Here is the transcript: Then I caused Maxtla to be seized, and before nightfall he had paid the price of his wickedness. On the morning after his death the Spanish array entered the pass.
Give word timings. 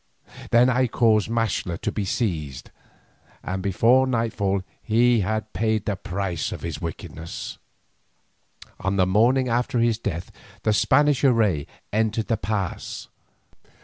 Then 0.49 0.67
I 0.67 0.87
caused 0.87 1.29
Maxtla 1.29 1.79
to 1.81 1.91
be 1.91 2.05
seized, 2.05 2.71
and 3.43 3.61
before 3.61 4.07
nightfall 4.07 4.63
he 4.81 5.19
had 5.19 5.53
paid 5.53 5.85
the 5.85 5.95
price 5.95 6.51
of 6.51 6.61
his 6.61 6.81
wickedness. 6.81 7.59
On 8.79 8.95
the 8.95 9.05
morning 9.05 9.47
after 9.47 9.77
his 9.77 9.99
death 9.99 10.31
the 10.63 10.73
Spanish 10.73 11.23
array 11.23 11.67
entered 11.93 12.29
the 12.29 12.37
pass. 12.37 13.09